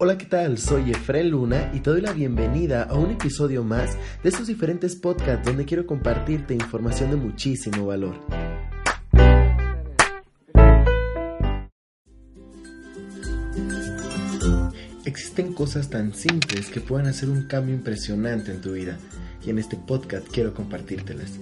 [0.00, 0.58] Hola, ¿qué tal?
[0.58, 4.94] Soy Efren Luna y te doy la bienvenida a un episodio más de estos diferentes
[4.94, 8.14] podcasts donde quiero compartirte información de muchísimo valor.
[15.04, 18.96] Existen cosas tan simples que pueden hacer un cambio impresionante en tu vida
[19.44, 21.40] y en este podcast quiero compartírtelas.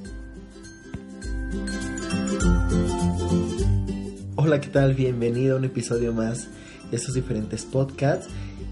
[4.47, 4.95] Hola, ¿qué tal?
[4.95, 6.47] Bienvenido a un episodio más
[6.89, 8.29] de estos diferentes podcasts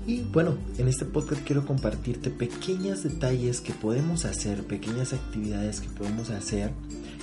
[0.06, 5.89] y bueno, en este podcast quiero compartirte pequeños detalles que podemos hacer, pequeñas actividades que
[5.89, 6.70] podemos hacer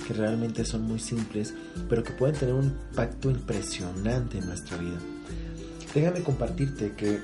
[0.06, 1.54] que realmente son muy simples,
[1.88, 4.98] pero que pueden tener un impacto impresionante en nuestra vida.
[5.94, 7.20] Déjame compartirte que,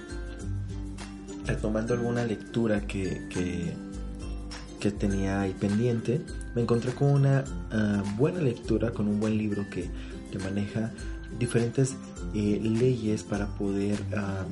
[1.45, 6.23] retomando alguna lectura que, que, tenía ahí pendiente,
[6.55, 9.91] me encontré con una ah, buena lectura, con un buen libro que,
[10.31, 10.93] que maneja
[11.39, 11.97] diferentes
[12.35, 13.99] eh, leyes para poder...
[14.17, 14.45] Ah,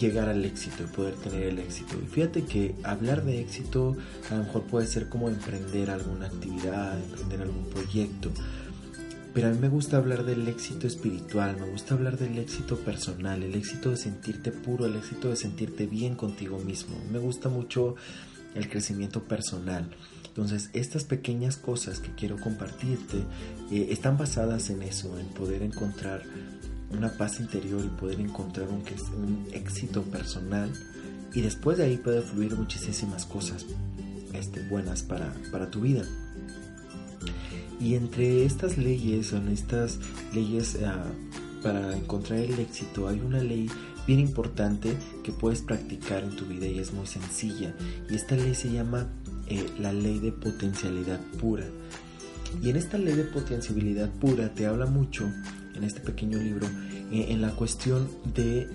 [0.00, 1.96] llegar al éxito y poder tener el éxito.
[2.02, 3.96] Y fíjate que hablar de éxito
[4.30, 8.30] a lo mejor puede ser como emprender alguna actividad, emprender algún proyecto.
[9.32, 13.44] Pero a mí me gusta hablar del éxito espiritual, me gusta hablar del éxito personal,
[13.44, 16.96] el éxito de sentirte puro, el éxito de sentirte bien contigo mismo.
[17.12, 17.94] Me gusta mucho
[18.54, 19.90] el crecimiento personal.
[20.26, 23.18] Entonces, estas pequeñas cosas que quiero compartirte
[23.70, 26.22] eh, están basadas en eso, en poder encontrar
[26.90, 28.82] una paz interior y poder encontrar un,
[29.16, 30.72] un éxito personal
[31.34, 33.66] y después de ahí puede fluir muchísimas cosas
[34.32, 36.02] este, buenas para, para tu vida.
[37.80, 39.98] Y entre estas leyes, en estas
[40.34, 41.04] leyes ah,
[41.62, 43.70] para encontrar el éxito, hay una ley
[44.10, 47.72] bien importante que puedes practicar en tu vida y es muy sencilla.
[48.10, 49.06] Y esta ley se llama
[49.46, 51.64] eh, la ley de potencialidad pura.
[52.60, 55.30] Y en esta ley de potencialidad pura te habla mucho
[55.76, 56.66] en este pequeño libro
[57.12, 58.68] eh, en la cuestión de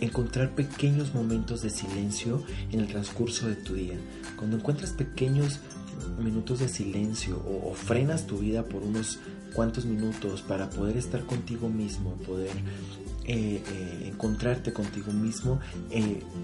[0.00, 3.94] encontrar pequeños momentos de silencio en el transcurso de tu día.
[4.36, 5.60] Cuando encuentras pequeños
[6.18, 9.20] minutos de silencio o, frenas tu vida por unos
[9.54, 12.50] cuantos minutos para poder estar contigo mismo, poder
[13.26, 15.60] eh, eh, encontrarte contigo mismo,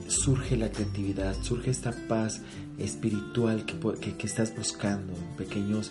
[0.09, 2.41] surge la creatividad, surge esta paz
[2.78, 5.91] espiritual que, que estás buscando, pequeños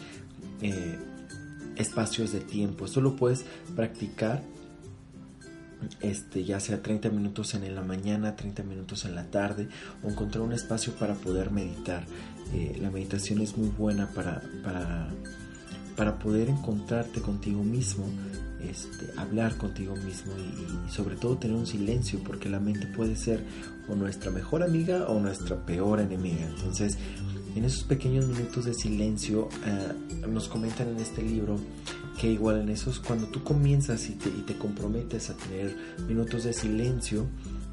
[1.75, 2.85] espacios de tiempo.
[2.85, 4.44] Esto lo puedes practicar
[6.02, 9.68] este, ya sea 30 minutos en la mañana, 30 minutos en la tarde,
[10.03, 12.06] o encontrar un espacio para poder meditar.
[12.53, 15.09] Eh, la meditación es muy buena para, para,
[15.96, 18.06] para poder encontrarte contigo mismo,
[18.69, 23.44] este, hablar contigo mismo y, sobre todo tener un silencio, porque la mente puede ser
[23.88, 26.47] o nuestra mejor amiga o nuestra peor enemiga.
[26.47, 26.97] Entonces,
[27.55, 31.57] en esos pequeños minutos de silencio, eh, nos comentan en este libro
[32.19, 35.75] que igual en esos, cuando tú comienzas y te, comprometes a tener
[36.07, 37.25] minutos de silencio,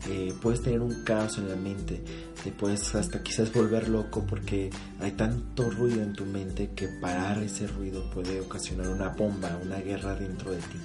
[0.09, 2.03] eh, puedes tener un caos en la mente,
[2.43, 7.43] te puedes hasta quizás volver loco porque hay tanto ruido en tu mente que parar
[7.43, 10.79] ese ruido puede ocasionar una bomba, una guerra dentro de ti.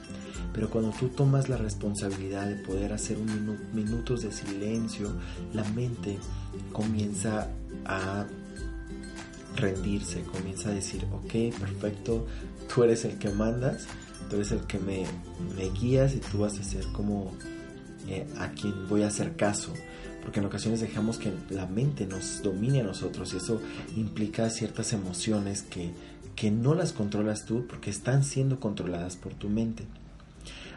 [0.53, 5.11] Pero cuando tú tomas la responsabilidad de poder hacer un minutos de silencio,
[5.53, 6.19] la mente
[6.71, 7.49] comienza
[7.85, 8.25] a
[9.55, 12.25] rendirse, comienza a decir, ok, perfecto,
[12.73, 13.85] tú eres el que mandas,
[14.29, 15.05] tú eres el que me,
[15.79, 17.31] guías y tú vas a ser como
[18.07, 19.73] eh, a quien voy a hacer caso.
[20.21, 23.61] Porque en ocasiones dejamos que la mente nos domine a nosotros y eso
[23.97, 25.91] implica ciertas emociones que,
[26.35, 29.83] que no las controlas tú porque están siendo controladas por tu mente.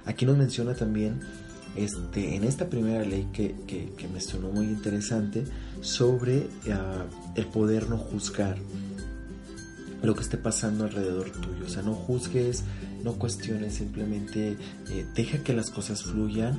[0.05, 1.21] Aquí nos menciona también
[1.77, 5.45] este, en esta primera ley que, que, me sonó muy interesante
[5.81, 8.57] sobre ah, el poder no juzgar
[10.03, 11.67] lo que esté pasando alrededor tuyo.
[11.67, 12.65] O sea, no juzgues,
[13.03, 14.57] no cuestiones, simplemente
[14.91, 16.59] eh, deja que las cosas fluyan,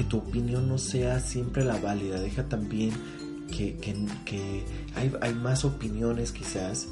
[0.00, 2.90] que tu opinión no sea siempre la válida, deja también
[3.54, 3.76] que,
[4.24, 4.64] que,
[4.94, 6.88] hay, hay, más opiniones quizás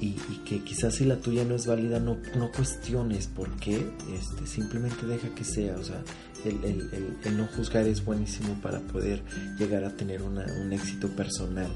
[0.00, 0.14] y,
[0.44, 5.06] que quizás si la tuya no es válida no, no cuestiones por qué, este, simplemente
[5.06, 6.02] deja que sea, o sea,
[6.44, 6.90] el,
[7.22, 9.22] el, no juzgar es buenísimo para poder
[9.56, 11.70] llegar a tener una, un éxito personal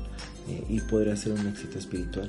[0.49, 2.29] eh, y poder hacer un éxito espiritual.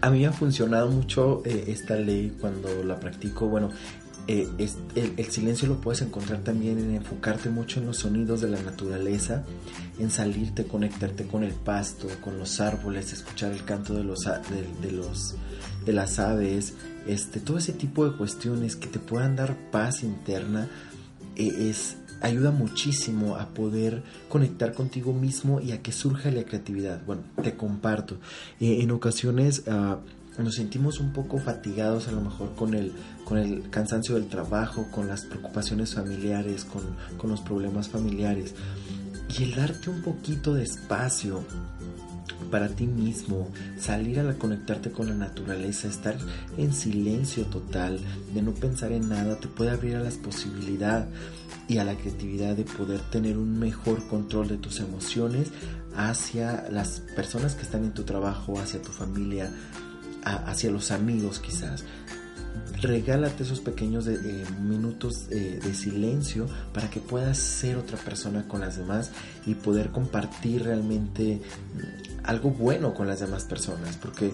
[0.00, 3.48] A mí ha funcionado mucho eh, esta ley cuando la practico.
[3.48, 3.70] Bueno,
[4.28, 4.48] eh,
[4.94, 9.44] el, silencio lo puedes encontrar también en enfocarte mucho en los sonidos de la naturaleza,
[9.98, 14.20] en salirte, conectarte con el pasto, con los árboles, escuchar el canto de los,
[14.80, 15.34] de, los
[15.84, 16.74] de las aves,
[17.06, 20.68] este, todo ese tipo de cuestiones que te puedan dar paz interna
[21.34, 27.04] eh, es ayuda muchísimo a poder conectar contigo mismo y a que surja la creatividad.
[27.04, 28.18] Bueno, te comparto.
[28.60, 29.98] Eh, en ocasiones ah,
[30.38, 32.92] nos sentimos un poco fatigados a lo mejor con el,
[33.24, 36.82] con el cansancio del trabajo, con las preocupaciones familiares, con,
[37.18, 38.54] con los problemas familiares.
[39.38, 41.44] Y el darte un poquito de espacio
[42.50, 43.48] para ti mismo,
[43.78, 46.16] salir a conectarte con la naturaleza, estar
[46.58, 47.98] en silencio total,
[48.34, 51.08] de no pensar en nada, te puede abrir a las posibilidades
[51.66, 55.48] y a la creatividad de poder tener un mejor control de tus emociones
[55.96, 59.50] hacia las personas que están en tu trabajo, hacia tu familia,
[60.24, 61.84] hacia los amigos quizás.
[62.80, 68.60] Regálate esos pequeños eh, minutos eh, de silencio para que puedas ser otra persona con
[68.60, 69.12] las demás
[69.46, 73.96] y poder compartir realmente mm, algo bueno con las demás personas.
[73.96, 74.32] Porque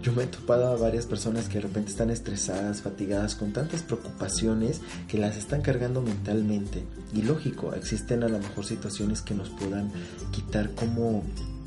[0.00, 3.82] yo me he topado a varias personas que de repente están estresadas, fatigadas, con tantas
[3.82, 6.84] preocupaciones que las están cargando mentalmente.
[7.12, 9.90] Y lógico, existen a lo mejor situaciones que nos puedan
[10.30, 11.24] quitar como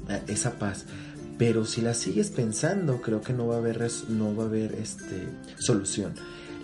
[0.08, 0.86] eh, esa paz
[1.38, 4.76] pero si la sigues pensando, creo que no va a haber, no va a haber
[4.76, 6.14] este, solución.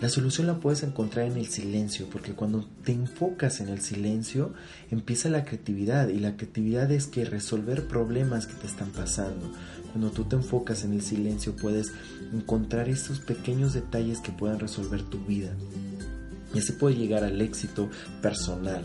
[0.00, 4.52] La solución la puedes encontrar en el silencio, porque cuando te enfocas en el silencio,
[4.92, 6.08] empieza la creatividad.
[6.08, 9.52] Y la creatividad es que resolver problemas que te están pasando.
[9.90, 11.92] Cuando tú te enfocas en el silencio, puedes
[12.32, 15.50] encontrar esos pequeños detalles que puedan resolver tu vida.
[16.54, 17.90] Y así puede llegar al éxito
[18.22, 18.82] personal.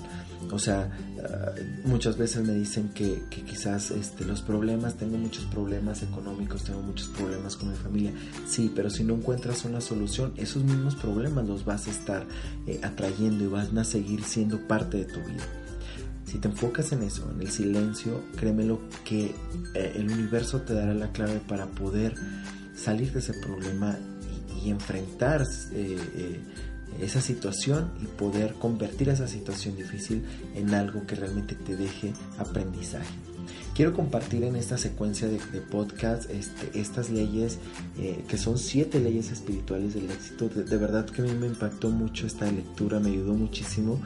[0.52, 0.92] O sea,
[1.24, 1.52] ah,
[1.86, 7.08] muchas veces me dicen que, quizás este, los problemas, tengo muchos problemas económicos, tengo muchos
[7.10, 8.12] problemas con mi familia.
[8.48, 12.26] Sí, pero si no encuentras una solución, esos mismos problemas los vas a estar
[12.68, 15.44] eh, atrayendo y van a seguir siendo parte de tu vida.
[16.26, 19.36] Si te enfocas en eso, en el silencio, créemelo que
[19.76, 22.16] eh, el universo te dará la clave para poder
[22.76, 23.98] salir de ese problema
[24.64, 26.40] y, enfrentar eh,
[27.02, 30.24] esa situación y poder convertir esa situación difícil
[30.56, 33.14] en algo que realmente te deje aprendizaje.
[33.76, 37.58] Quiero compartir en esta secuencia de, podcast este, estas leyes,
[37.98, 40.48] eh, que son siete leyes espirituales del éxito.
[40.48, 44.00] De, verdad que a mí me impactó mucho esta lectura, me ayudó muchísimo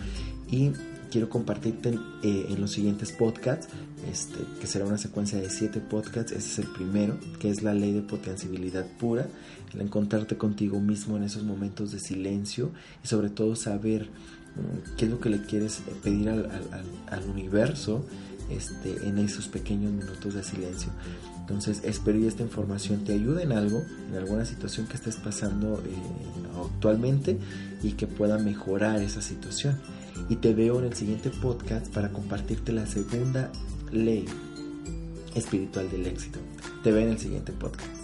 [0.49, 0.71] y
[1.09, 3.67] quiero compartirte eh, en los siguientes podcasts,
[4.09, 6.31] este, que será una secuencia de siete podcasts.
[6.31, 9.27] Ese es el primero, que es la ley de potenciabilidad pura,
[9.73, 12.71] el encontrarte contigo mismo en esos momentos de silencio
[13.03, 18.05] y sobre todo saber mm, qué es lo que le quieres pedir al, universo
[18.49, 20.91] este, en esos pequeños minutos de silencio.
[21.39, 25.81] Entonces espero que esta información te ayude en algo, en alguna situación que estés pasando
[25.85, 27.37] eh, actualmente
[27.81, 29.77] y que pueda mejorar esa situación
[30.29, 33.51] y te veo en el siguiente podcast para compartirte la segunda
[33.91, 34.25] ley
[35.35, 36.39] espiritual del éxito.
[36.83, 37.96] Te veo en el siguiente podcast.